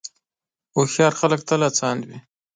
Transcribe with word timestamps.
هوښیار 0.75 1.13
خلک 1.19 1.41
تل 1.49 1.61
هڅاند 1.67 2.01
وي. 2.07 2.19